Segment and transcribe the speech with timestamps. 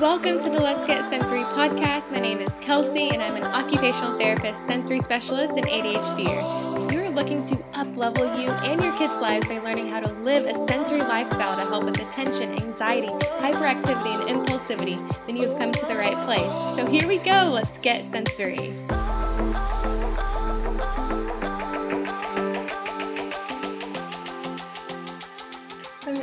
[0.00, 2.10] Welcome to the Let's Get Sensory podcast.
[2.10, 6.84] My name is Kelsey, and I'm an occupational therapist, sensory specialist, and ADHDer.
[6.84, 10.12] If you are looking to uplevel you and your kids' lives by learning how to
[10.14, 15.58] live a sensory lifestyle to help with attention, anxiety, hyperactivity, and impulsivity, then you have
[15.58, 16.76] come to the right place.
[16.76, 17.50] So here we go.
[17.52, 18.72] Let's get sensory.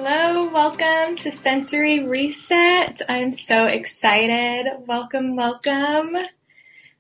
[0.03, 3.03] Hello, welcome to Sensory Reset.
[3.07, 4.65] I'm so excited.
[4.87, 6.17] Welcome, welcome.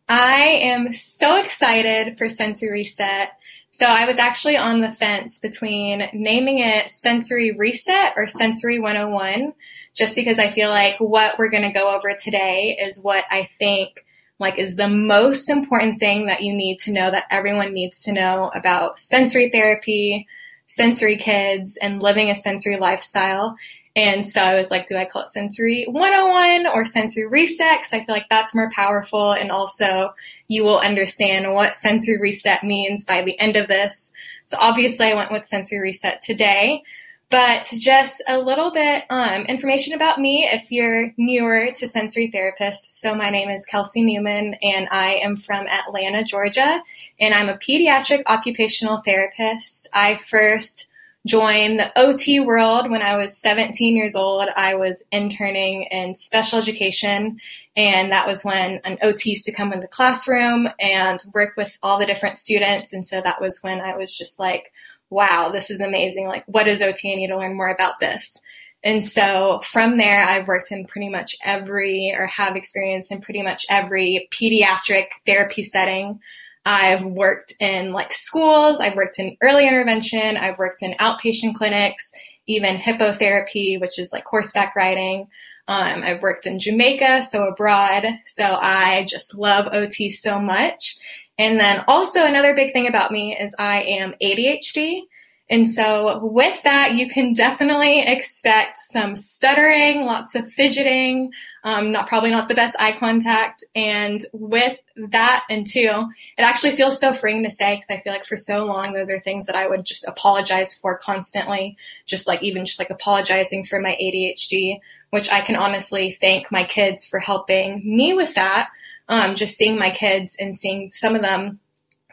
[0.07, 3.29] I am so excited for Sensory Reset.
[3.71, 9.53] So I was actually on the fence between naming it Sensory Reset or Sensory 101,
[9.95, 13.49] just because I feel like what we're going to go over today is what I
[13.57, 14.05] think
[14.37, 18.13] like is the most important thing that you need to know that everyone needs to
[18.13, 20.27] know about sensory therapy,
[20.71, 23.57] sensory kids and living a sensory lifestyle.
[23.93, 27.79] And so I was like, do I call it sensory 101 or sensory reset?
[27.79, 29.33] Because I feel like that's more powerful.
[29.33, 30.13] And also,
[30.47, 34.13] you will understand what sensory reset means by the end of this.
[34.45, 36.83] So obviously, I went with sensory reset today.
[37.31, 42.99] But just a little bit um, information about me if you're newer to sensory therapists.
[42.99, 46.83] So my name is Kelsey Newman, and I am from Atlanta, Georgia,
[47.21, 49.87] and I'm a pediatric occupational therapist.
[49.93, 50.87] I first
[51.25, 54.49] joined the OT world when I was 17 years old.
[54.53, 57.39] I was interning in special education,
[57.77, 61.77] and that was when an OT used to come in the classroom and work with
[61.81, 62.91] all the different students.
[62.91, 64.73] And so that was when I was just like,
[65.11, 66.27] wow, this is amazing.
[66.27, 67.11] Like, what is OT?
[67.11, 68.41] I need to learn more about this.
[68.83, 73.43] And so from there, I've worked in pretty much every, or have experience in pretty
[73.43, 76.19] much every pediatric therapy setting.
[76.65, 82.11] I've worked in like schools, I've worked in early intervention, I've worked in outpatient clinics,
[82.47, 85.27] even hippotherapy, which is like horseback riding.
[85.67, 88.05] Um, I've worked in Jamaica, so abroad.
[88.25, 90.97] So I just love OT so much.
[91.37, 95.01] And then also another big thing about me is I am ADHD.
[95.51, 102.07] And so with that, you can definitely expect some stuttering, lots of fidgeting, um, not
[102.07, 103.63] probably not the best eye contact.
[103.75, 104.79] And with
[105.09, 108.37] that and two, it actually feels so freeing to say because I feel like for
[108.37, 112.65] so long those are things that I would just apologize for constantly, just like even
[112.65, 114.79] just like apologizing for my ADHD,
[115.11, 118.69] which I can honestly thank my kids for helping me with that
[119.11, 121.59] um, just seeing my kids and seeing some of them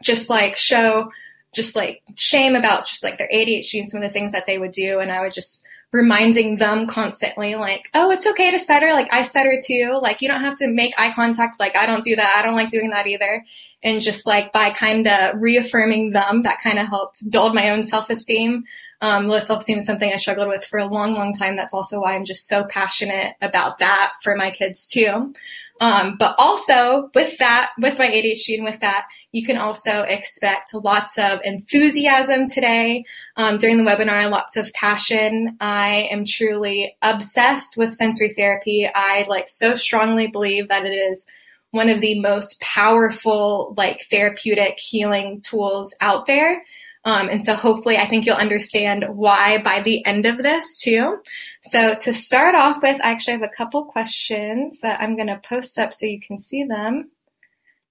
[0.03, 1.13] just like show
[1.55, 4.59] just like shame about just like their ADHD and some of the things that they
[4.59, 5.01] would do.
[5.01, 8.93] And I would just reminding them constantly like, oh, it's okay to stutter.
[8.93, 9.99] Like I stutter too.
[10.03, 11.59] Like you don't have to make eye contact.
[11.59, 12.37] Like I don't do that.
[12.37, 13.45] I don't like doing that either.
[13.83, 17.85] And just like by kind of reaffirming them, that kind of helped build my own
[17.85, 18.65] self-esteem.
[19.01, 21.57] Um, low self-esteem is something I struggled with for a long, long time.
[21.57, 25.33] That's also why I'm just so passionate about that for my kids too.
[25.81, 30.75] Um, but also with that, with my ADHD and with that, you can also expect
[30.75, 33.05] lots of enthusiasm today.
[33.37, 35.57] Um, during the webinar, lots of passion.
[35.61, 38.91] I am truly obsessed with sensory therapy.
[38.93, 41.27] I like so strongly believe that it is
[41.71, 46.65] one of the most powerful, like therapeutic healing tools out there.
[47.05, 51.19] Um, and so hopefully I think you'll understand why by the end of this too.
[51.65, 55.41] So to start off with, I actually have a couple questions that I'm going to
[55.49, 57.11] post up so you can see them.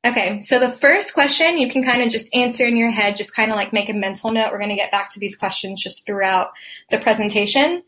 [0.05, 3.35] Okay, so the first question you can kind of just answer in your head, just
[3.35, 4.51] kind of like make a mental note.
[4.51, 6.51] We're going to get back to these questions just throughout
[6.91, 7.83] the presentation.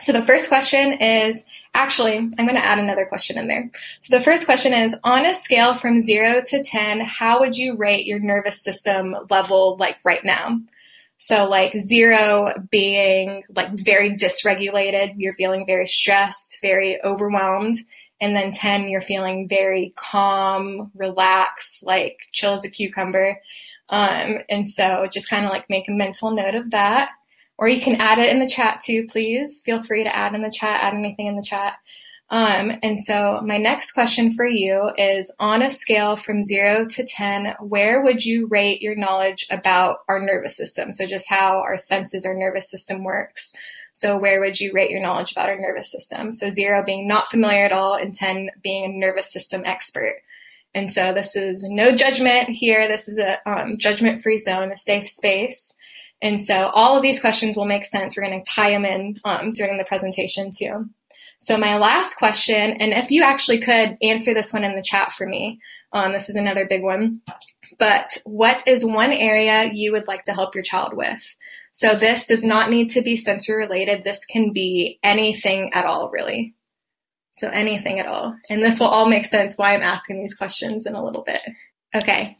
[0.00, 3.70] So the first question is actually, I'm going to add another question in there.
[3.98, 7.76] So the first question is on a scale from zero to 10, how would you
[7.76, 10.60] rate your nervous system level like right now?
[11.18, 17.76] So like zero being like very dysregulated, you're feeling very stressed, very overwhelmed.
[18.20, 23.40] And then 10, you're feeling very calm, relaxed, like chill as a cucumber.
[23.88, 27.10] Um, and so just kind of like make a mental note of that.
[27.62, 29.62] Or you can add it in the chat too, please.
[29.64, 31.74] Feel free to add in the chat, add anything in the chat.
[32.28, 37.06] Um, and so my next question for you is on a scale from zero to
[37.06, 40.92] 10, where would you rate your knowledge about our nervous system?
[40.92, 43.54] So just how our senses, our nervous system works.
[43.92, 46.32] So where would you rate your knowledge about our nervous system?
[46.32, 50.16] So zero being not familiar at all and 10 being a nervous system expert.
[50.74, 52.88] And so this is no judgment here.
[52.88, 55.76] This is a um, judgment free zone, a safe space.
[56.22, 58.16] And so all of these questions will make sense.
[58.16, 60.86] We're going to tie them in um, during the presentation too.
[61.40, 65.10] So my last question, and if you actually could answer this one in the chat
[65.10, 65.58] for me,
[65.92, 67.20] um, this is another big one.
[67.80, 71.22] But what is one area you would like to help your child with?
[71.72, 74.04] So this does not need to be sensory related.
[74.04, 76.54] This can be anything at all, really.
[77.32, 78.36] So anything at all.
[78.48, 81.40] And this will all make sense why I'm asking these questions in a little bit.
[81.94, 82.36] Okay.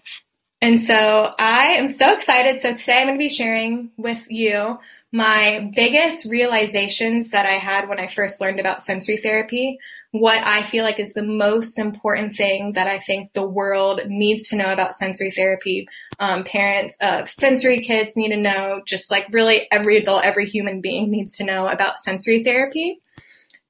[0.62, 2.60] And so I am so excited.
[2.60, 4.78] So today I'm going to be sharing with you
[5.10, 9.78] my biggest realizations that I had when I first learned about sensory therapy,
[10.12, 14.48] what I feel like is the most important thing that I think the world needs
[14.48, 15.88] to know about sensory therapy.
[16.20, 20.80] Um, parents of sensory kids need to know, just like really every adult, every human
[20.80, 23.00] being needs to know about sensory therapy.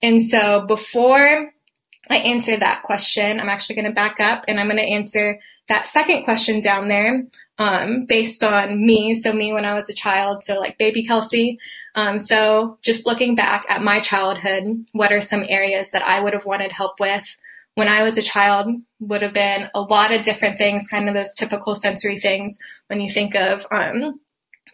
[0.02, 1.52] And so before
[2.10, 5.40] I answer that question, I'm actually going to back up and I'm going to answer
[5.72, 7.24] that second question down there
[7.56, 9.14] um, based on me.
[9.14, 11.58] So, me when I was a child, so like baby Kelsey.
[11.94, 16.34] Um, so, just looking back at my childhood, what are some areas that I would
[16.34, 17.24] have wanted help with?
[17.74, 18.70] When I was a child,
[19.00, 22.58] would have been a lot of different things, kind of those typical sensory things
[22.88, 24.20] when you think of um,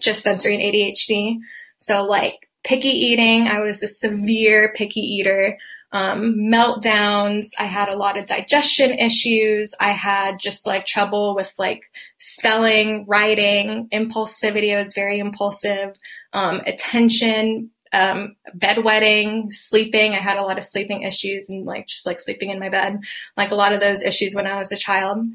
[0.02, 1.38] just sensory and ADHD.
[1.76, 5.58] So, like picky eating, I was a severe picky eater
[5.92, 7.48] um, meltdowns.
[7.58, 9.74] I had a lot of digestion issues.
[9.80, 11.82] I had just like trouble with like
[12.18, 14.74] spelling, writing, impulsivity.
[14.74, 15.96] I was very impulsive.
[16.32, 20.12] Um, attention, um, bedwetting, sleeping.
[20.12, 23.00] I had a lot of sleeping issues and like just like sleeping in my bed,
[23.36, 25.26] like a lot of those issues when I was a child.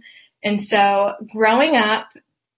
[0.44, 2.10] And so growing up,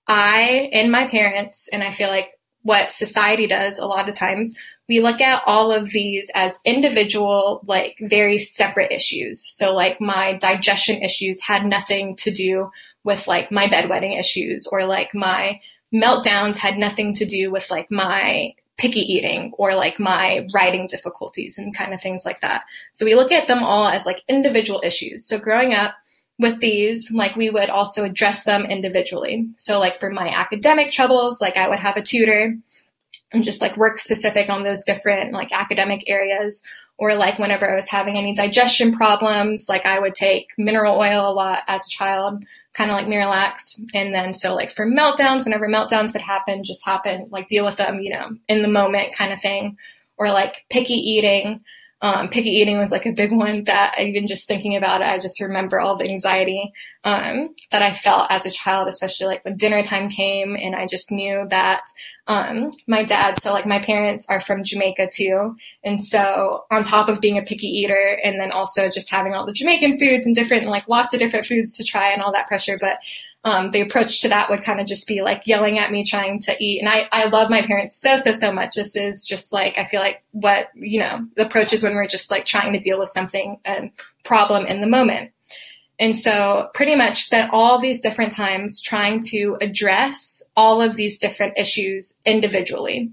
[0.07, 2.31] I and my parents, and I feel like
[2.62, 4.56] what society does a lot of times,
[4.87, 9.43] we look at all of these as individual, like very separate issues.
[9.43, 12.71] So like my digestion issues had nothing to do
[13.03, 15.59] with like my bedwetting issues or like my
[15.93, 21.57] meltdowns had nothing to do with like my picky eating or like my writing difficulties
[21.57, 22.63] and kind of things like that.
[22.93, 25.25] So we look at them all as like individual issues.
[25.25, 25.95] So growing up
[26.38, 29.47] with these, like we would also address them individually.
[29.57, 32.57] So like for my academic troubles, like I would have a tutor
[33.31, 36.63] and just like work specific on those different like academic areas.
[36.98, 41.30] Or like whenever I was having any digestion problems, like I would take mineral oil
[41.30, 42.42] a lot as a child,
[42.74, 43.83] kind of like Miralax.
[43.94, 47.75] And then so like for meltdowns, whenever meltdowns would happen, just happen, like deal with
[47.75, 49.77] them, you know, in the moment kind of thing.
[50.18, 51.66] Or like picky eating.
[52.05, 55.17] Um, picky eating was like a big one that even just thinking about it, I
[55.17, 56.71] just remember all the anxiety
[57.03, 60.85] um, that I felt as a child, especially like when dinner time came, and I
[60.85, 61.81] just knew that
[62.27, 67.09] um, my dad, so like my parents are from Jamaica too, and so on top
[67.09, 70.35] of being a picky eater, and then also just having all the Jamaican foods and
[70.35, 72.99] different like lots of different foods to try and all that pressure, but
[73.45, 76.42] um, the approach to that would kind of just be like yelling at me trying
[76.42, 76.80] to eat.
[76.80, 78.74] And I, I love my parents so, so, so much.
[78.75, 82.07] This is just like, I feel like what, you know, the approach is when we're
[82.07, 83.92] just like trying to deal with something, a
[84.24, 85.31] problem in the moment.
[86.00, 91.19] And so pretty much spent all these different times trying to address all of these
[91.19, 93.12] different issues individually.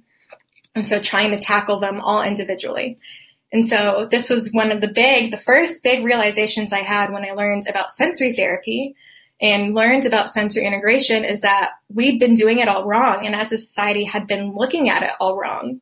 [0.75, 2.96] And so trying to tackle them all individually.
[3.52, 7.23] And so this was one of the big, the first big realizations I had when
[7.23, 8.96] I learned about sensory therapy
[9.42, 13.50] and learned about sensory integration is that we've been doing it all wrong and as
[13.50, 15.80] a society had been looking at it all wrong.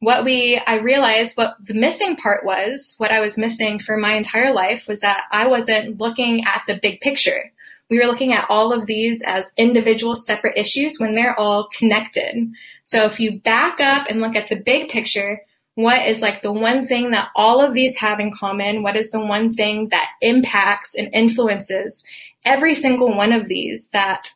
[0.00, 4.14] What we, I realized what the missing part was, what I was missing for my
[4.14, 7.52] entire life was that I wasn't looking at the big picture.
[7.90, 12.50] We were looking at all of these as individual separate issues when they're all connected.
[12.84, 15.42] So if you back up and look at the big picture,
[15.74, 18.82] what is like the one thing that all of these have in common?
[18.82, 22.04] What is the one thing that impacts and influences
[22.44, 24.28] every single one of these that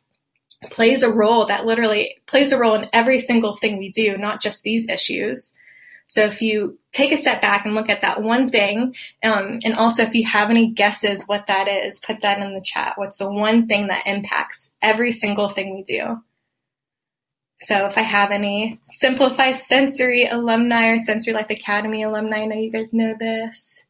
[0.69, 4.41] plays a role that literally plays a role in every single thing we do, not
[4.41, 5.55] just these issues.
[6.07, 9.75] So if you take a step back and look at that one thing, um, and
[9.75, 12.93] also if you have any guesses what that is, put that in the chat.
[12.95, 16.21] What's the one thing that impacts every single thing we do?
[17.59, 22.55] So if I have any Simplify Sensory alumni or Sensory Life Academy alumni, I know
[22.55, 23.85] you guys know this.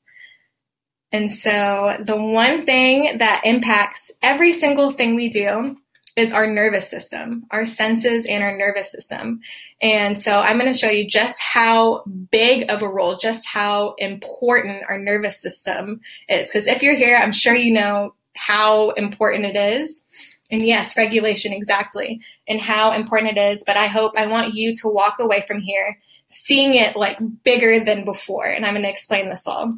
[1.11, 5.77] And so the one thing that impacts every single thing we do
[6.15, 9.39] is our nervous system, our senses and our nervous system.
[9.81, 13.95] And so I'm going to show you just how big of a role, just how
[13.97, 16.49] important our nervous system is.
[16.49, 20.05] Because if you're here, I'm sure you know how important it is.
[20.51, 23.63] And yes, regulation, exactly, and how important it is.
[23.65, 27.79] But I hope I want you to walk away from here seeing it like bigger
[27.79, 28.45] than before.
[28.45, 29.77] And I'm going to explain this all.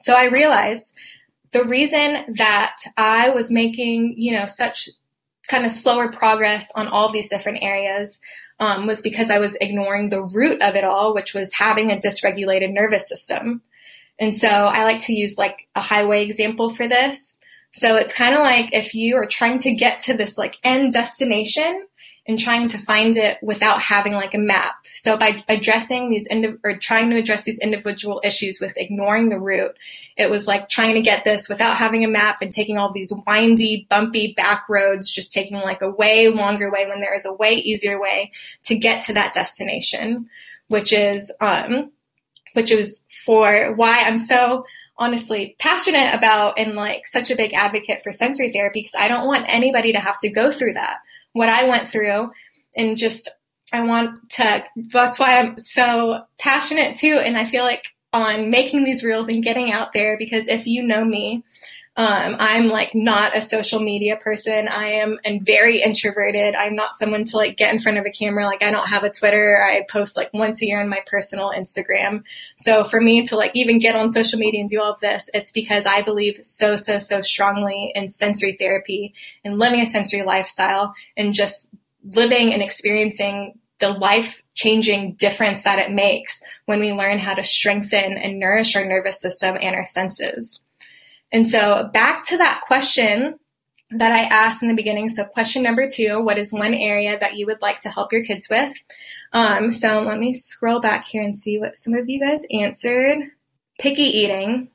[0.00, 0.96] So I realized
[1.52, 4.88] the reason that I was making, you know, such
[5.48, 8.20] kind of slower progress on all these different areas
[8.60, 11.96] um, was because I was ignoring the root of it all, which was having a
[11.96, 13.62] dysregulated nervous system.
[14.18, 17.38] And so I like to use like a highway example for this.
[17.72, 20.92] So it's kind of like if you are trying to get to this like end
[20.92, 21.86] destination
[22.28, 24.74] and trying to find it without having like a map.
[24.94, 29.40] So by addressing these indi- or trying to address these individual issues with ignoring the
[29.40, 29.72] root,
[30.18, 33.12] it was like trying to get this without having a map and taking all these
[33.26, 37.32] windy, bumpy back roads, just taking like a way longer way when there is a
[37.32, 38.30] way easier way
[38.64, 40.28] to get to that destination,
[40.68, 41.90] which is um,
[42.52, 44.66] which is for why I'm so
[44.98, 49.26] honestly passionate about and like such a big advocate for sensory therapy because I don't
[49.26, 50.98] want anybody to have to go through that.
[51.32, 52.30] What I went through
[52.76, 53.28] and just
[53.72, 57.14] I want to that's why I'm so passionate too.
[57.14, 60.82] And I feel like on making these reels and getting out there because if you
[60.82, 61.44] know me,
[61.98, 64.68] um, I'm like not a social media person.
[64.68, 66.54] I am and very introverted.
[66.54, 68.46] I'm not someone to like get in front of a camera.
[68.46, 69.60] Like I don't have a Twitter.
[69.60, 72.22] I post like once a year on my personal Instagram.
[72.56, 75.28] So for me to like even get on social media and do all of this,
[75.34, 79.12] it's because I believe so, so, so strongly in sensory therapy
[79.44, 81.74] and living a sensory lifestyle and just
[82.14, 87.42] living and experiencing the life changing difference that it makes when we learn how to
[87.42, 90.64] strengthen and nourish our nervous system and our senses.
[91.32, 93.38] And so back to that question
[93.90, 95.08] that I asked in the beginning.
[95.08, 98.24] So question number two, what is one area that you would like to help your
[98.24, 98.76] kids with?
[99.32, 103.18] Um, so let me scroll back here and see what some of you guys answered.
[103.78, 104.68] Picky eating.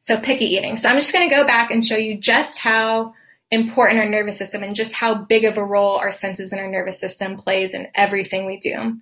[0.00, 0.76] So picky eating.
[0.76, 3.14] So I'm just going to go back and show you just how
[3.50, 6.70] important our nervous system and just how big of a role our senses and our
[6.70, 9.00] nervous system plays in everything we do.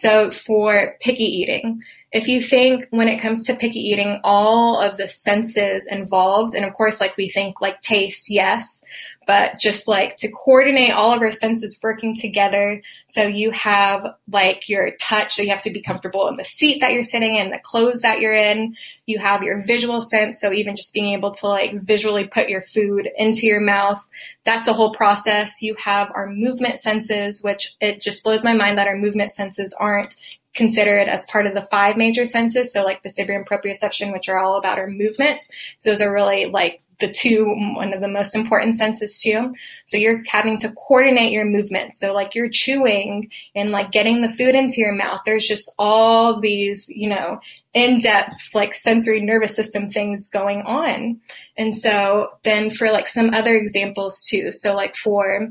[0.00, 4.96] So for picky eating, if you think when it comes to picky eating, all of
[4.96, 8.84] the senses involved, and of course, like we think like taste, yes,
[9.28, 12.80] but just like to coordinate all of our senses working together.
[13.06, 16.80] So you have like your touch, so you have to be comfortable in the seat
[16.80, 18.74] that you're sitting in, the clothes that you're in.
[19.04, 22.62] You have your visual sense, so even just being able to like visually put your
[22.62, 24.02] food into your mouth,
[24.46, 25.60] that's a whole process.
[25.60, 29.76] You have our movement senses, which it just blows my mind that our movement senses
[29.78, 30.16] aren't
[30.54, 32.72] considered as part of the five major senses.
[32.72, 35.50] So like vestibular and proprioception, which are all about our movements.
[35.80, 37.44] So those are really like the two,
[37.76, 39.54] one of the most important senses too.
[39.86, 41.96] So you're having to coordinate your movement.
[41.96, 45.20] So like you're chewing and like getting the food into your mouth.
[45.24, 47.40] There's just all these, you know,
[47.74, 51.20] in-depth like sensory nervous system things going on.
[51.56, 54.50] And so then for like some other examples too.
[54.50, 55.48] So like for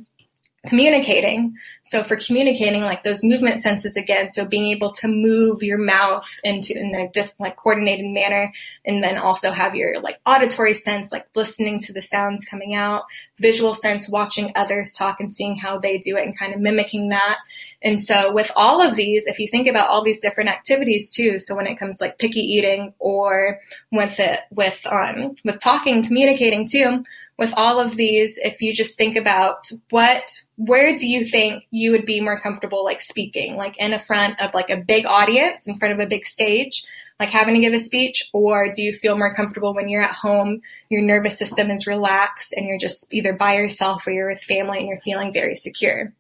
[0.67, 1.55] communicating.
[1.83, 6.29] So for communicating, like those movement senses again, so being able to move your mouth
[6.43, 8.51] into in a diff, like coordinated manner,
[8.85, 13.03] and then also have your like auditory sense, like listening to the sounds coming out,
[13.39, 17.09] visual sense, watching others talk and seeing how they do it and kind of mimicking
[17.09, 17.37] that.
[17.81, 21.39] And so with all of these, if you think about all these different activities too,
[21.39, 23.59] so when it comes like picky eating or
[23.91, 27.03] with it with um with talking, communicating too,
[27.37, 30.23] with all of these, if you just think about what,
[30.55, 34.39] where do you think you would be more comfortable like speaking, like in a front
[34.41, 36.83] of like a big audience, in front of a big stage,
[37.19, 40.15] like having to give a speech, or do you feel more comfortable when you're at
[40.15, 44.41] home, your nervous system is relaxed and you're just either by yourself or you're with
[44.41, 46.13] family and you're feeling very secure?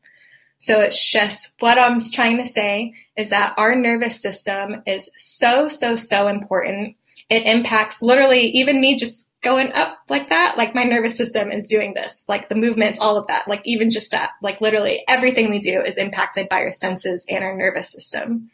[0.59, 5.67] So it's just what I'm trying to say is that our nervous system is so,
[5.67, 6.95] so, so important.
[7.29, 11.69] It impacts literally even me just going up like that, like my nervous system is
[11.69, 15.49] doing this, like the movements, all of that, like even just that, like literally everything
[15.49, 18.49] we do is impacted by our senses and our nervous system.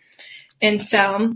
[0.61, 1.35] And so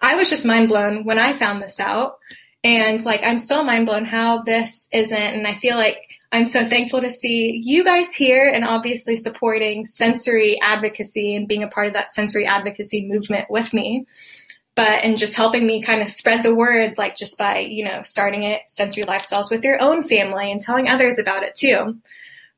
[0.00, 2.18] I was just mind blown when I found this out.
[2.62, 5.16] And like, I'm still mind blown how this isn't.
[5.16, 5.98] And I feel like
[6.32, 11.62] I'm so thankful to see you guys here and obviously supporting sensory advocacy and being
[11.62, 14.06] a part of that sensory advocacy movement with me
[14.74, 18.02] but and just helping me kind of spread the word like just by you know
[18.02, 21.96] starting it sensory lifestyles with your own family and telling others about it too.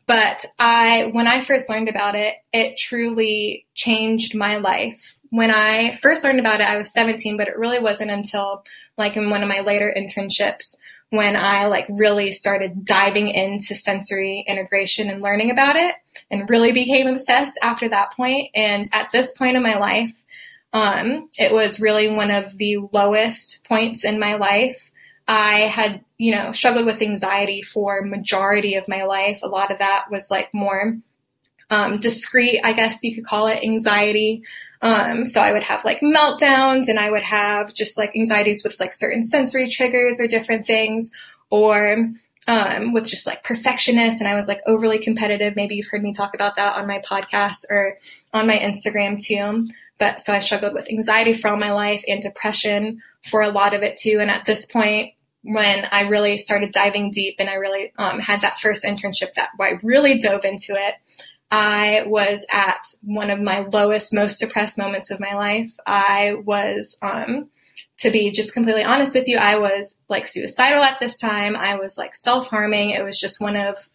[0.06, 5.16] But i when i first learned about it it truly changed my life.
[5.30, 8.64] When i first learned about it i was 17 but it really wasn't until
[8.96, 10.76] like in one of my later internships
[11.10, 15.94] when i like really started diving into sensory integration and learning about it
[16.30, 18.50] and really became obsessed after that point.
[18.54, 20.22] And at this point in my life
[20.72, 24.90] um, it was really one of the lowest points in my life.
[25.28, 29.40] I had, you know, struggled with anxiety for majority of my life.
[29.42, 30.98] A lot of that was like more
[31.70, 34.42] um, discrete, I guess you could call it anxiety.
[34.82, 38.78] Um, so I would have like meltdowns and I would have just like anxieties with
[38.78, 41.10] like certain sensory triggers or different things
[41.50, 41.96] or
[42.46, 45.56] um, with just like perfectionist and I was like overly competitive.
[45.56, 47.98] Maybe you've heard me talk about that on my podcast or
[48.32, 49.68] on my Instagram too.
[49.98, 53.74] But so I struggled with anxiety for all my life and depression for a lot
[53.74, 54.18] of it too.
[54.20, 58.42] And at this point, when I really started diving deep and I really um, had
[58.42, 60.94] that first internship that I really dove into it,
[61.50, 65.70] I was at one of my lowest, most depressed moments of my life.
[65.86, 67.50] I was, um,
[68.00, 71.56] to be just completely honest with you, I was like suicidal at this time.
[71.56, 72.90] I was like self harming.
[72.90, 73.88] It was just one of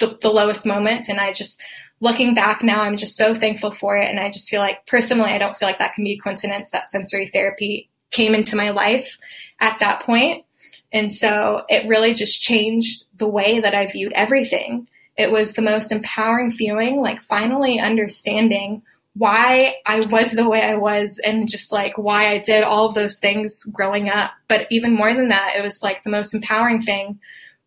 [0.00, 1.08] the, the, lowest moments.
[1.08, 1.62] And I just,
[2.00, 4.08] looking back now, I'm just so thankful for it.
[4.08, 6.70] And I just feel like personally, I don't feel like that can be a coincidence
[6.70, 9.18] that sensory therapy came into my life
[9.60, 10.44] at that point.
[10.92, 14.88] And so it really just changed the way that I viewed everything.
[15.16, 18.82] It was the most empowering feeling, like finally understanding
[19.14, 22.94] why I was the way I was and just like why I did all of
[22.94, 24.32] those things growing up.
[24.48, 27.20] But even more than that, it was like the most empowering thing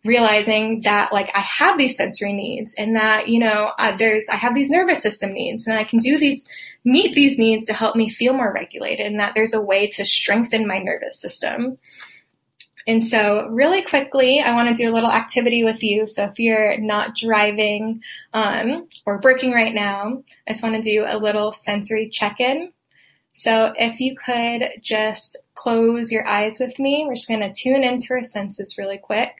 [0.05, 4.35] realizing that like I have these sensory needs and that, you know, uh, there's, I
[4.35, 6.47] have these nervous system needs and I can do these,
[6.83, 10.05] meet these needs to help me feel more regulated and that there's a way to
[10.05, 11.77] strengthen my nervous system.
[12.85, 16.05] And so, really quickly, I want to do a little activity with you.
[16.05, 18.01] So, if you're not driving
[18.33, 22.73] um, or working right now, I just want to do a little sensory check in.
[23.31, 27.85] So, if you could just close your eyes with me, we're just going to tune
[27.85, 29.31] into our senses really quick.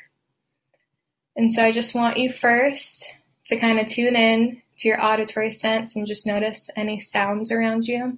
[1.36, 3.12] And so, I just want you first
[3.48, 7.88] to kind of tune in to your auditory sense and just notice any sounds around
[7.88, 8.18] you.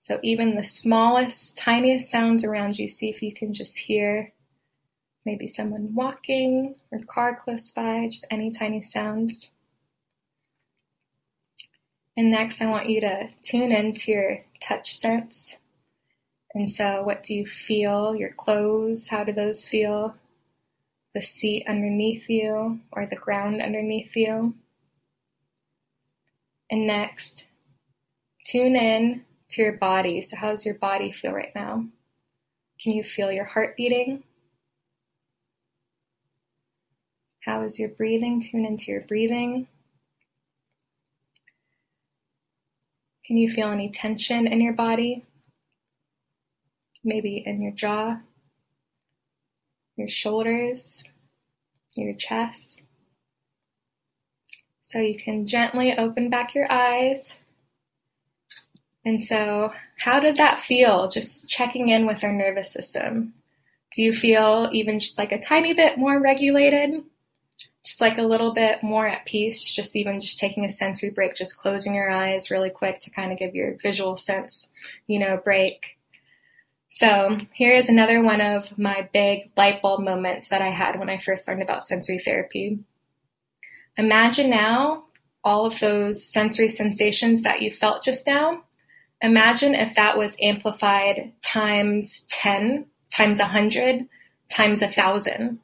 [0.00, 4.32] So even the smallest, tiniest sounds around you, see if you can just hear
[5.24, 9.52] maybe someone walking or car close by, just any tiny sounds.
[12.16, 15.56] And next, I want you to tune into your touch sense.
[16.52, 18.16] And so, what do you feel?
[18.16, 20.16] Your clothes, how do those feel?
[21.14, 24.54] The seat underneath you or the ground underneath you.
[26.70, 27.44] And next,
[28.46, 30.22] tune in to your body.
[30.22, 31.84] So, how does your body feel right now?
[32.80, 34.24] Can you feel your heart beating?
[37.44, 38.40] How is your breathing?
[38.40, 39.66] Tune into your breathing.
[43.26, 45.24] Can you feel any tension in your body?
[47.04, 48.18] Maybe in your jaw,
[49.96, 51.04] your shoulders,
[51.94, 52.82] your chest.
[54.82, 57.36] So you can gently open back your eyes
[59.04, 63.34] and so, how did that feel just checking in with our nervous system?
[63.94, 67.02] Do you feel even just like a tiny bit more regulated?
[67.84, 71.34] Just like a little bit more at peace, just even just taking a sensory break,
[71.34, 74.72] just closing your eyes really quick to kind of give your visual sense,
[75.08, 75.98] you know, break.
[76.94, 81.08] So here is another one of my big light bulb moments that I had when
[81.08, 82.80] I first learned about sensory therapy.
[83.96, 85.04] Imagine now
[85.42, 88.64] all of those sensory sensations that you felt just now
[89.22, 94.08] Imagine if that was amplified times 10, times 100,
[94.48, 95.60] times 1,000.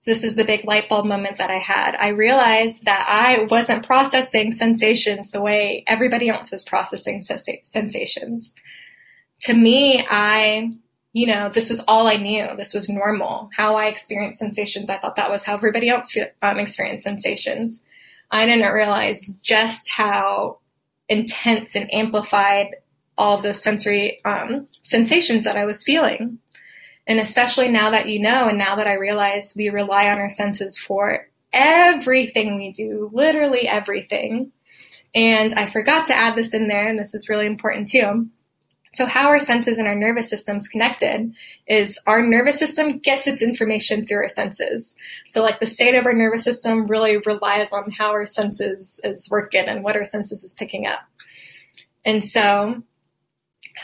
[0.00, 1.96] So this is the big light bulb moment that I had.
[1.96, 8.54] I realized that I wasn't processing sensations the way everybody else was processing sensations.
[9.44, 10.72] To me, I,
[11.12, 12.48] you know, this was all I knew.
[12.56, 13.50] This was normal.
[13.56, 17.82] How I experienced sensations, I thought that was how everybody else um, experienced sensations.
[18.30, 20.58] I didn't realize just how
[21.08, 22.76] intense and amplified
[23.16, 26.38] all the sensory um, sensations that I was feeling.
[27.06, 30.30] And especially now that you know, and now that I realize we rely on our
[30.30, 34.52] senses for everything we do, literally everything.
[35.14, 38.28] And I forgot to add this in there, and this is really important too.
[38.94, 41.34] So, how our senses and our nervous systems connected
[41.66, 44.96] is our nervous system gets its information through our senses.
[45.26, 49.28] So, like the state of our nervous system really relies on how our senses is
[49.30, 51.00] working and what our senses is picking up.
[52.04, 52.82] And so,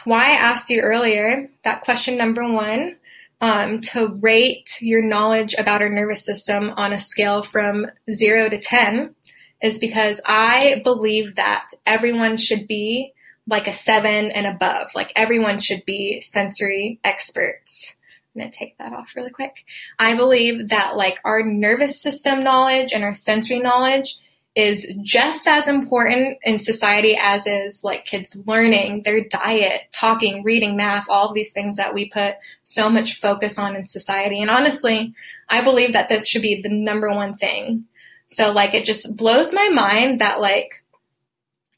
[0.05, 2.97] why I asked you earlier that question number one
[3.41, 8.61] um, to rate your knowledge about our nervous system on a scale from zero to
[8.61, 9.15] 10
[9.63, 13.13] is because I believe that everyone should be
[13.51, 14.91] like a seven and above.
[14.95, 17.97] Like everyone should be sensory experts.
[18.35, 19.65] I'm going to take that off really quick.
[19.99, 24.19] I believe that like our nervous system knowledge and our sensory knowledge
[24.55, 30.77] is just as important in society as is like kids learning their diet, talking, reading,
[30.77, 34.41] math, all of these things that we put so much focus on in society.
[34.41, 35.13] And honestly,
[35.49, 37.85] I believe that this should be the number one thing.
[38.29, 40.85] So like it just blows my mind that like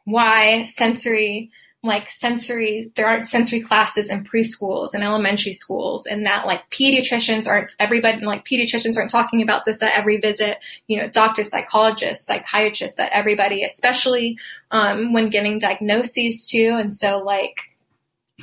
[0.05, 1.51] why sensory
[1.85, 7.49] like sensory there aren't sensory classes in preschools and elementary schools and that like pediatricians
[7.49, 12.27] aren't everybody like pediatricians aren't talking about this at every visit you know doctors psychologists
[12.27, 14.39] psychiatrists that everybody especially
[14.71, 17.73] um, when giving diagnoses too and so like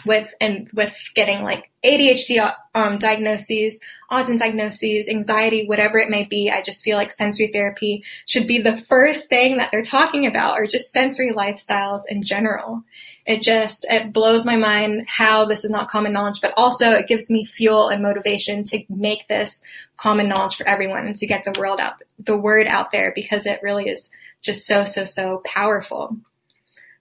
[0.06, 3.80] with and with getting like ADHD um, diagnoses,
[4.12, 6.50] autism diagnoses, anxiety, whatever it may be.
[6.50, 10.58] I just feel like sensory therapy should be the first thing that they're talking about,
[10.58, 12.84] or just sensory lifestyles in general.
[13.30, 17.08] It just it blows my mind how this is not common knowledge, but also it
[17.08, 19.62] gives me fuel and motivation to make this
[19.98, 23.46] common knowledge for everyone and to get the world out the word out there because
[23.46, 24.10] it really is
[24.42, 26.18] just so so so powerful.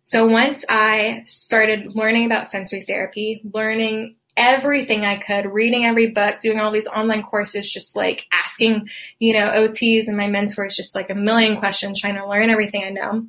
[0.03, 6.41] So once I started learning about sensory therapy, learning everything I could, reading every book,
[6.41, 10.95] doing all these online courses, just like asking, you know, OTs and my mentors just
[10.95, 13.27] like a million questions, trying to learn everything I know.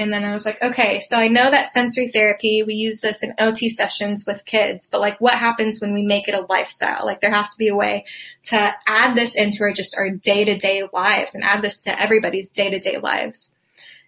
[0.00, 3.22] And then I was like, okay, so I know that sensory therapy, we use this
[3.22, 7.04] in OT sessions with kids, but like what happens when we make it a lifestyle?
[7.04, 8.06] Like there has to be a way
[8.44, 12.00] to add this into our just our day to day lives and add this to
[12.00, 13.54] everybody's day to day lives.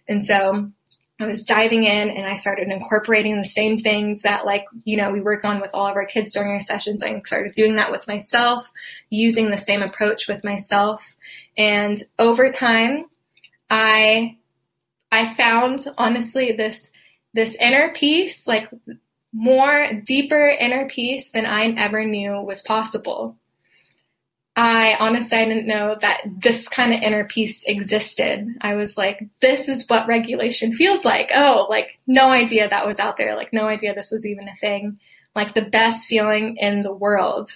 [0.07, 0.71] And so
[1.19, 5.11] I was diving in and I started incorporating the same things that like, you know,
[5.11, 7.03] we work on with all of our kids during our sessions.
[7.03, 8.67] I started doing that with myself,
[9.11, 11.13] using the same approach with myself.
[11.55, 13.05] And over time,
[13.69, 14.37] I
[15.13, 16.91] I found honestly this
[17.35, 18.67] this inner peace, like
[19.31, 23.37] more deeper inner peace than I ever knew was possible.
[24.55, 28.47] I honestly I didn't know that this kind of inner peace existed.
[28.61, 31.29] I was like, this is what regulation feels like.
[31.33, 33.35] Oh, like no idea that was out there.
[33.35, 34.99] Like no idea this was even a thing.
[35.35, 37.51] Like the best feeling in the world.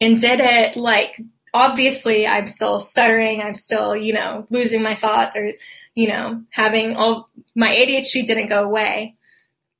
[0.00, 1.20] And did it like
[1.52, 5.52] obviously I'm still stuttering, I'm still, you know, losing my thoughts or,
[5.94, 9.16] you know, having all my ADHD didn't go away.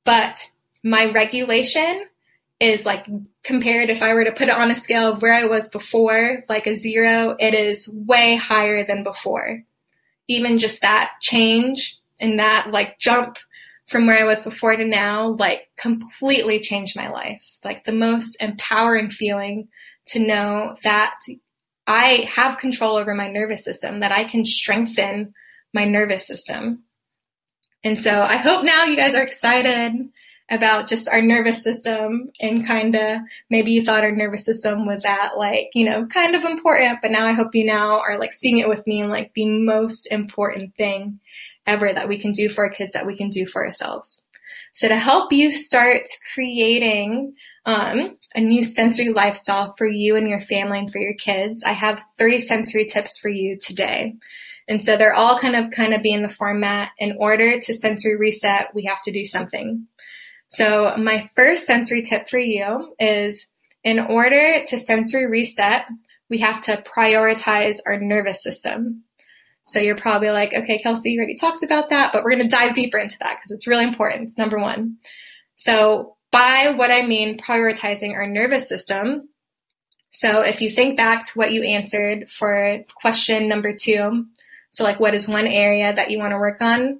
[0.05, 0.51] But
[0.83, 2.05] my regulation
[2.59, 3.05] is like
[3.43, 6.43] compared if I were to put it on a scale of where I was before,
[6.49, 9.63] like a zero, it is way higher than before.
[10.27, 13.37] Even just that change and that like jump
[13.87, 17.43] from where I was before to now, like completely changed my life.
[17.63, 19.67] Like the most empowering feeling
[20.07, 21.15] to know that
[21.85, 25.33] I have control over my nervous system, that I can strengthen
[25.73, 26.83] my nervous system.
[27.83, 30.09] And so I hope now you guys are excited
[30.49, 35.05] about just our nervous system and kind of maybe you thought our nervous system was
[35.05, 38.33] at like, you know, kind of important, but now I hope you now are like
[38.33, 41.19] seeing it with me and like the most important thing
[41.65, 44.25] ever that we can do for our kids that we can do for ourselves.
[44.73, 50.39] So to help you start creating um, a new sensory lifestyle for you and your
[50.39, 54.15] family and for your kids, I have three sensory tips for you today.
[54.67, 57.73] And so they're all kind of kind of be in the format in order to
[57.73, 59.87] sensory reset, we have to do something.
[60.49, 63.49] So my first sensory tip for you is
[63.83, 65.85] in order to sensory reset,
[66.29, 69.03] we have to prioritize our nervous system.
[69.67, 72.55] So you're probably like, okay, Kelsey, you already talked about that, but we're going to
[72.55, 74.23] dive deeper into that because it's really important.
[74.23, 74.97] It's number one.
[75.55, 79.29] So by what I mean prioritizing our nervous system.
[80.09, 84.25] So if you think back to what you answered for question number two,
[84.73, 86.99] so like what is one area that you want to work on?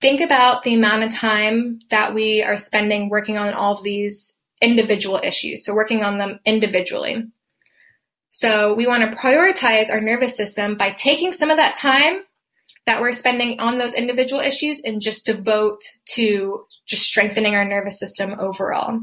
[0.00, 4.38] think about the amount of time that we are spending working on all of these
[4.62, 5.64] individual issues.
[5.64, 7.24] So working on them individually.
[8.30, 12.22] So we want to prioritize our nervous system by taking some of that time
[12.86, 15.80] that we're spending on those individual issues and just devote
[16.14, 19.00] to just strengthening our nervous system overall.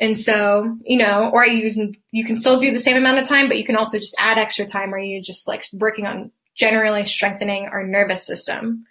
[0.00, 3.26] And so, you know, or you can you can still do the same amount of
[3.26, 6.30] time, but you can also just add extra time where you're just like working on
[6.58, 8.86] generally strengthening our nervous system.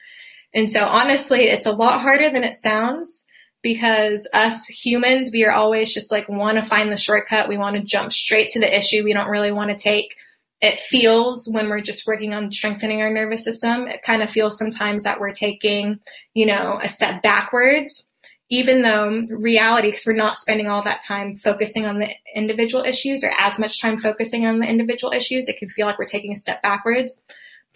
[0.53, 3.27] And so honestly, it's a lot harder than it sounds
[3.61, 7.49] because us humans, we are always just like want to find the shortcut.
[7.49, 9.03] We want to jump straight to the issue.
[9.03, 10.15] We don't really want to take
[10.61, 14.57] it feels when we're just working on strengthening our nervous system, it kind of feels
[14.57, 15.99] sometimes that we're taking,
[16.33, 18.11] you know, a step backwards,
[18.49, 23.23] even though reality, because we're not spending all that time focusing on the individual issues
[23.23, 26.31] or as much time focusing on the individual issues, it can feel like we're taking
[26.31, 27.21] a step backwards.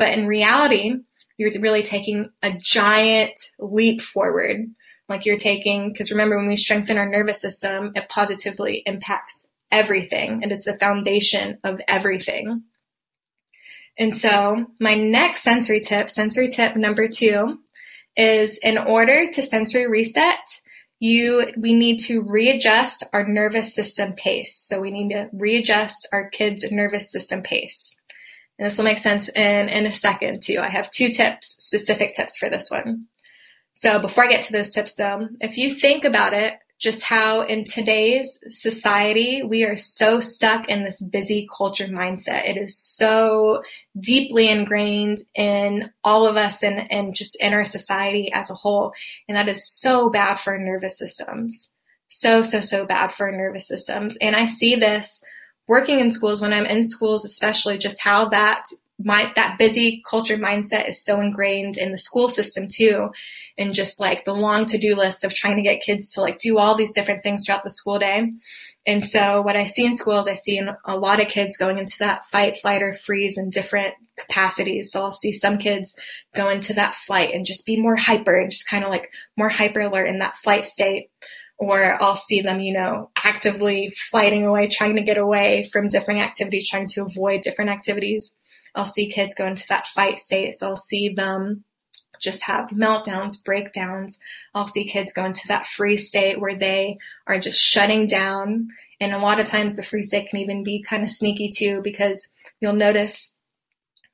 [0.01, 0.95] But in reality,
[1.37, 4.65] you're really taking a giant leap forward.
[5.07, 10.41] Like you're taking, because remember, when we strengthen our nervous system, it positively impacts everything.
[10.41, 12.63] And It is the foundation of everything.
[13.95, 17.59] And so, my next sensory tip, sensory tip number two,
[18.17, 20.39] is in order to sensory reset,
[20.99, 24.57] you we need to readjust our nervous system pace.
[24.57, 28.00] So we need to readjust our kids' nervous system pace.
[28.61, 30.59] And this will make sense in, in a second too.
[30.59, 33.07] I have two tips, specific tips for this one.
[33.73, 37.41] So before I get to those tips though, if you think about it, just how
[37.41, 42.47] in today's society, we are so stuck in this busy culture mindset.
[42.47, 43.63] It is so
[43.99, 48.93] deeply ingrained in all of us and, and just in our society as a whole.
[49.27, 51.73] And that is so bad for our nervous systems.
[52.09, 54.17] so, so, so bad for our nervous systems.
[54.17, 55.23] And I see this
[55.67, 58.63] working in schools when I'm in schools, especially just how that
[59.03, 63.09] my that busy culture mindset is so ingrained in the school system too.
[63.57, 66.57] And just like the long to-do list of trying to get kids to like do
[66.57, 68.31] all these different things throughout the school day.
[68.87, 71.97] And so what i see in schools i see a lot of kids going into
[71.99, 74.91] that fight flight or freeze in different capacities.
[74.91, 75.97] So i'll see some kids
[76.35, 79.49] go into that flight and just be more hyper and just kind of like more
[79.49, 81.09] hyper alert in that flight state
[81.61, 86.21] or I'll see them, you know, actively flighting away, trying to get away from different
[86.21, 88.39] activities, trying to avoid different activities.
[88.73, 90.55] I'll see kids go into that fight state.
[90.55, 91.63] So I'll see them
[92.19, 94.19] just have meltdowns, breakdowns.
[94.55, 96.97] I'll see kids go into that freeze state where they
[97.27, 98.69] are just shutting down.
[98.99, 101.81] And a lot of times the freeze state can even be kind of sneaky too,
[101.83, 103.37] because you'll notice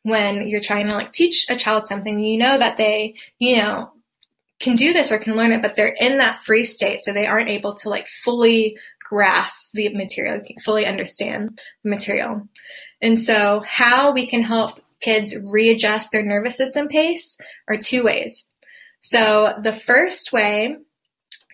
[0.04, 3.92] when you're trying to like teach a child something, you know that they, you know,
[4.60, 7.00] can do this or can learn it, but they're in that free state.
[7.00, 12.48] So they aren't able to like fully grasp the material, fully understand the material.
[13.02, 18.52] And so, how we can help kids readjust their nervous system pace are two ways.
[19.02, 20.78] So, the first way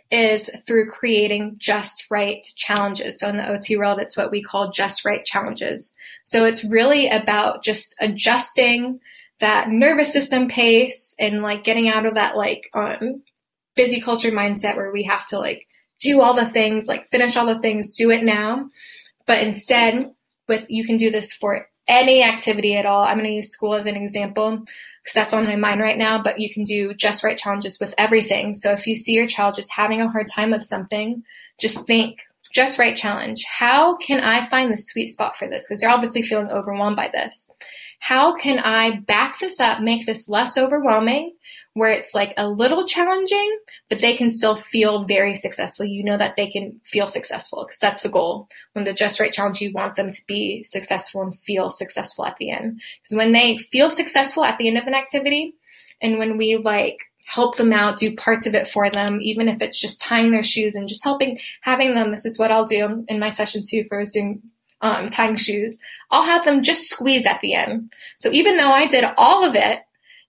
[0.10, 3.20] is through creating just right challenges.
[3.20, 5.94] So, in the OT world, it's what we call just right challenges.
[6.24, 9.02] So, it's really about just adjusting
[9.44, 13.22] that nervous system pace and like getting out of that like um,
[13.76, 15.68] busy culture mindset where we have to like
[16.00, 18.70] do all the things, like finish all the things, do it now.
[19.26, 20.14] But instead,
[20.48, 23.04] with you can do this for any activity at all.
[23.04, 24.60] I'm going to use school as an example
[25.04, 27.94] because that's on my mind right now, but you can do just right challenges with
[27.98, 28.54] everything.
[28.54, 31.24] So if you see your child just having a hard time with something,
[31.60, 32.20] just think,
[32.54, 33.44] just right challenge.
[33.44, 35.68] How can I find the sweet spot for this?
[35.68, 37.52] Because they're obviously feeling overwhelmed by this.
[38.04, 41.36] How can I back this up, make this less overwhelming,
[41.74, 43.58] where it's like a little challenging,
[43.90, 45.86] but they can still feel very successful.
[45.86, 48.50] You know that they can feel successful because that's the goal.
[48.74, 52.36] When the just right challenge, you want them to be successful and feel successful at
[52.40, 52.82] the end.
[53.02, 55.56] Because when they feel successful at the end of an activity,
[56.02, 59.62] and when we like help them out, do parts of it for them, even if
[59.62, 62.12] it's just tying their shoes and just helping, having them.
[62.12, 64.42] This is what I'll do in my session too for doing
[64.84, 65.80] um, tying shoes.
[66.12, 67.92] I'll have them just squeeze at the end.
[68.20, 69.80] So even though I did all of it,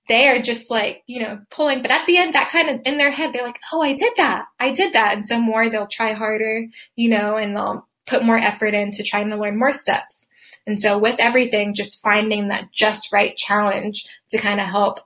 [0.09, 1.83] they are just like, you know, pulling.
[1.83, 4.13] But at the end, that kind of in their head, they're like, oh, I did
[4.17, 4.47] that.
[4.61, 5.15] I did that.
[5.15, 9.31] And so more, they'll try harder, you know, and they'll put more effort into trying
[9.31, 10.31] to learn more steps.
[10.67, 15.01] And so with everything, just finding that just right challenge to kind of help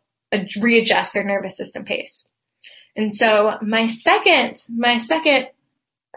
[0.60, 2.30] readjust their nervous system pace.
[2.96, 5.48] And so my second, my second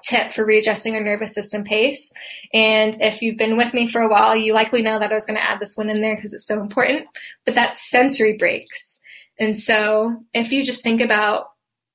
[0.04, 2.12] tip for readjusting our nervous system pace.
[2.54, 5.26] And if you've been with me for a while, you likely know that I was
[5.26, 7.08] going to add this one in there because it's so important,
[7.46, 9.02] but that's sensory breaks.
[9.40, 11.48] And so if you just think about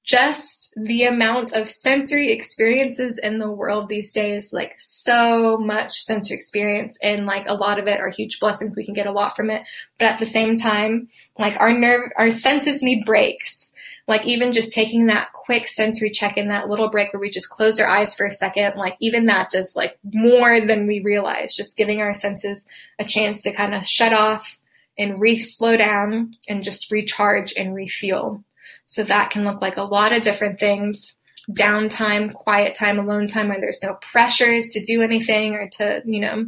[0.07, 6.37] just the amount of sensory experiences in the world these days, like so much sensory
[6.37, 8.77] experience, and like a lot of it are huge blessings.
[8.77, 9.63] We can get a lot from it,
[9.99, 13.73] but at the same time, like our nerve, our senses need breaks
[14.09, 17.51] like even just taking that quick sensory check in that little break where we just
[17.51, 21.55] close our eyes for a second, like even that does like more than we realize,
[21.55, 24.59] just giving our senses a chance to kind of shut off
[24.97, 28.45] and re slow down and just recharge and refuel.
[28.87, 31.21] So that can look like a lot of different things.
[31.51, 36.21] Downtime, quiet time, alone time where there's no pressures to do anything or to, you
[36.21, 36.47] know,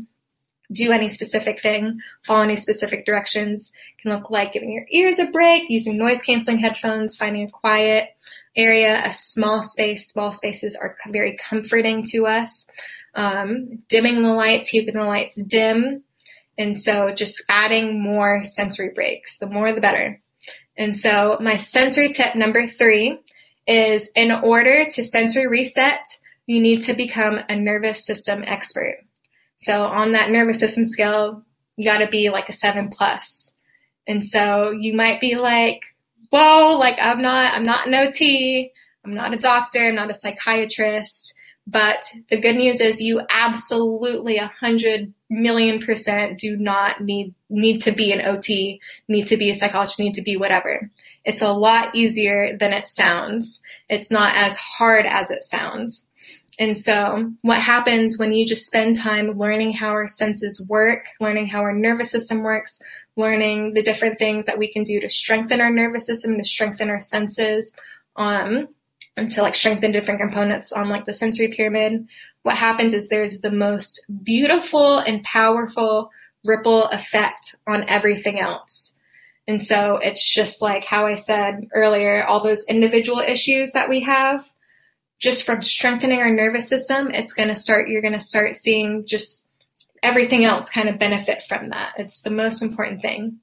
[0.71, 3.73] do any specific thing, follow any specific directions.
[4.01, 8.11] Can look like giving your ears a break, using noise canceling headphones, finding a quiet
[8.55, 10.09] area, a small space.
[10.09, 12.71] Small spaces are very comforting to us.
[13.15, 16.05] Um, dimming the lights, keeping the lights dim.
[16.59, 19.39] And so just adding more sensory breaks.
[19.39, 20.21] The more the better.
[20.77, 23.19] And so my sensory tip number three
[23.67, 26.05] is in order to sensory reset,
[26.47, 29.05] you need to become a nervous system expert.
[29.59, 31.43] So on that nervous system scale,
[31.77, 33.55] you got to be like a seven plus.
[34.07, 35.83] And so you might be like,
[36.31, 38.73] whoa, like I'm not, I'm not an OT.
[39.05, 39.89] I'm not a doctor.
[39.89, 41.35] I'm not a psychiatrist.
[41.67, 47.83] But the good news is you absolutely a hundred million percent do not need, need
[47.83, 50.91] to be an OT, need to be a psychologist, need to be whatever.
[51.27, 53.63] It's a lot easier than it sounds.
[53.91, 56.09] It's not as hard as it sounds.
[56.59, 61.47] And so, what happens when you just spend time learning how our senses work, learning
[61.47, 62.83] how our nervous system works,
[63.17, 66.91] learning the different things that we can do to strengthen our nervous system, to strengthen
[66.91, 67.77] our senses,
[68.17, 68.69] um,
[69.17, 72.09] and to like strengthen different components on like the sensory pyramid?
[72.43, 76.11] What happens is there's the most beautiful and powerful
[76.45, 78.97] ripple effect on everything else.
[79.47, 84.01] And so it's just like how I said earlier, all those individual issues that we
[84.01, 84.49] have
[85.19, 89.07] just from strengthening our nervous system, it's going to start, you're going to start seeing
[89.07, 89.49] just
[90.03, 91.95] everything else kind of benefit from that.
[91.97, 93.39] It's the most important thing.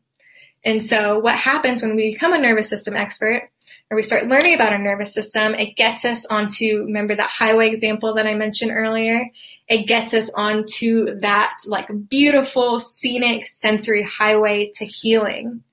[0.64, 3.50] And so, what happens when we become a nervous system expert
[3.92, 7.70] or we start learning about our nervous system, it gets us onto, remember that highway
[7.70, 9.30] example that I mentioned earlier?
[9.68, 15.64] It gets us onto that like beautiful, scenic, sensory highway to healing.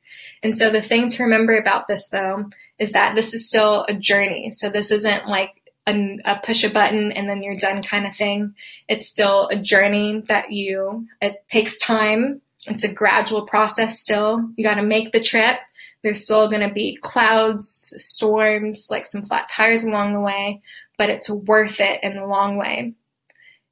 [0.42, 3.94] And so, the thing to remember about this though is that this is still a
[3.94, 4.50] journey.
[4.50, 8.14] So, this isn't like a, a, push a button and then you're done kind of
[8.14, 8.54] thing.
[8.88, 12.40] It's still a journey that you, it takes time.
[12.66, 14.48] It's a gradual process still.
[14.56, 15.56] You got to make the trip.
[16.02, 20.62] There's still going to be clouds, storms, like some flat tires along the way,
[20.98, 22.94] but it's worth it in the long way.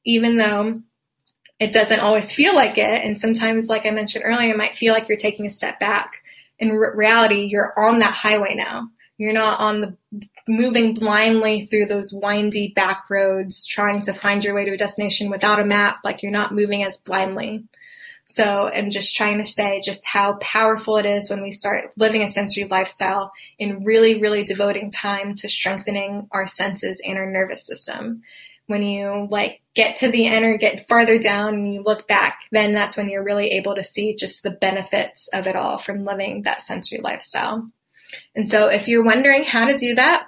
[0.04, 0.80] Even though
[1.58, 4.94] it doesn't always feel like it, and sometimes, like I mentioned earlier, it might feel
[4.94, 6.22] like you're taking a step back.
[6.58, 8.90] In reality, you're on that highway now.
[9.18, 9.96] You're not on the
[10.50, 15.30] moving blindly through those windy back roads trying to find your way to a destination
[15.30, 17.64] without a map, like you're not moving as blindly.
[18.24, 22.22] So I'm just trying to say just how powerful it is when we start living
[22.22, 27.66] a sensory lifestyle and really, really devoting time to strengthening our senses and our nervous
[27.66, 28.22] system.
[28.66, 32.40] When you like get to the end or get farther down and you look back,
[32.52, 36.04] then that's when you're really able to see just the benefits of it all from
[36.04, 37.68] living that sensory lifestyle.
[38.34, 40.26] And so if you're wondering how to do that,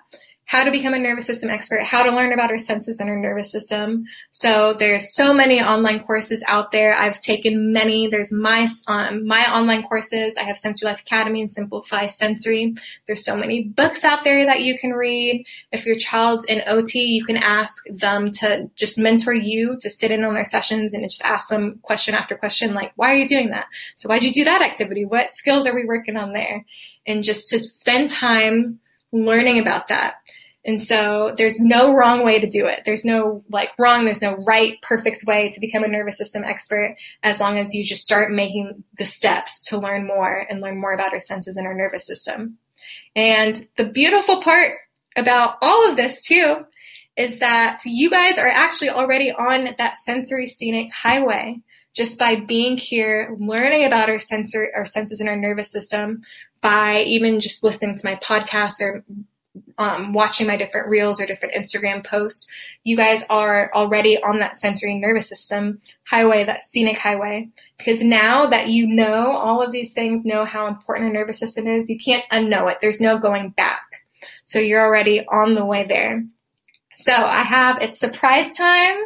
[0.52, 3.16] how to become a nervous system expert, how to learn about our senses and our
[3.16, 4.04] nervous system.
[4.32, 6.94] So there's so many online courses out there.
[6.94, 8.08] I've taken many.
[8.08, 10.36] There's my um, my online courses.
[10.36, 12.74] I have Sensory Life Academy and Simplify Sensory.
[13.06, 15.46] There's so many books out there that you can read.
[15.72, 20.10] If your child's in OT, you can ask them to just mentor you to sit
[20.10, 23.26] in on their sessions and just ask them question after question, like, why are you
[23.26, 23.68] doing that?
[23.94, 25.06] So why'd you do that activity?
[25.06, 26.66] What skills are we working on there?
[27.06, 28.80] And just to spend time
[29.12, 30.16] learning about that.
[30.64, 32.82] And so there's no wrong way to do it.
[32.84, 36.96] There's no like wrong, there's no right, perfect way to become a nervous system expert
[37.22, 40.92] as long as you just start making the steps to learn more and learn more
[40.92, 42.58] about our senses and our nervous system.
[43.16, 44.72] And the beautiful part
[45.16, 46.64] about all of this too
[47.16, 51.60] is that you guys are actually already on that sensory scenic highway
[51.94, 56.22] just by being here, learning about our sensor, our senses and our nervous system,
[56.62, 59.04] by even just listening to my podcast or
[59.78, 62.48] um, watching my different reels or different Instagram posts,
[62.84, 67.48] you guys are already on that sensory nervous system highway, that scenic highway.
[67.78, 71.66] Because now that you know all of these things, know how important a nervous system
[71.66, 72.78] is, you can't unknow it.
[72.80, 74.04] There's no going back.
[74.44, 76.24] So you're already on the way there.
[76.94, 78.96] So I have, it's surprise time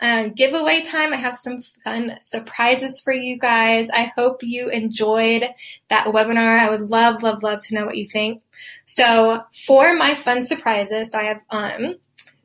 [0.00, 1.12] uh, giveaway time.
[1.12, 3.90] I have some fun surprises for you guys.
[3.90, 5.44] I hope you enjoyed
[5.90, 6.58] that webinar.
[6.58, 8.42] I would love, love, love to know what you think.
[8.86, 11.96] So for my fun surprises, so I have um,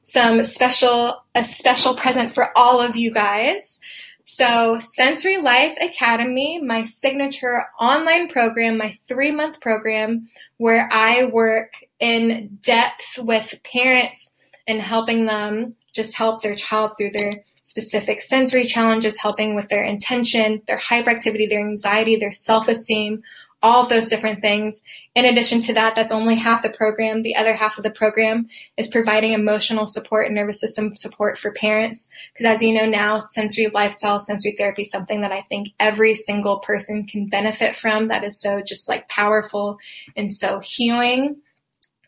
[0.03, 3.79] some special, a special present for all of you guys.
[4.27, 11.73] So, Sensory Life Academy, my signature online program, my three month program, where I work
[11.99, 14.37] in depth with parents
[14.67, 19.84] and helping them just help their child through their specific sensory challenges, helping with their
[19.84, 23.23] intention, their hyperactivity, their anxiety, their self esteem,
[23.63, 24.84] all of those different things.
[25.15, 27.23] In addition to that, that's only half the program.
[27.23, 31.51] The other half of the program is providing emotional support and nervous system support for
[31.51, 32.12] parents.
[32.34, 36.13] Because as you know now, sensory lifestyle, sensory therapy is something that I think every
[36.13, 38.10] single person can benefit from.
[38.10, 39.79] That is so just like powerful
[40.15, 41.38] and so healing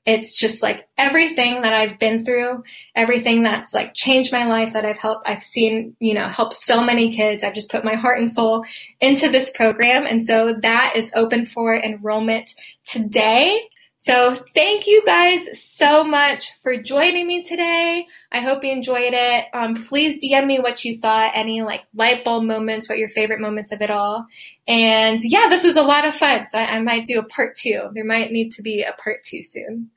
[0.08, 2.64] it's just like everything that I've been through,
[2.96, 6.82] everything that's like changed my life that I've helped, I've seen, you know, help so
[6.82, 7.44] many kids.
[7.44, 8.64] I've just put my heart and soul
[9.02, 10.06] into this program.
[10.06, 13.68] And so that is open for enrollment today.
[13.98, 18.08] So thank you guys so much for joining me today.
[18.32, 19.46] I hope you enjoyed it.
[19.54, 23.42] Um, please DM me what you thought, any like light bulb moments, what your favorite
[23.42, 24.26] moments of it all.
[24.70, 26.48] And yeah, this was a lot of fun.
[26.48, 27.90] So I, I might do a part two.
[27.94, 29.90] There might need to be a part two soon.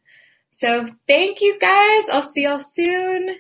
[0.50, 2.08] So thank you guys.
[2.10, 3.36] I'll see y'all soon.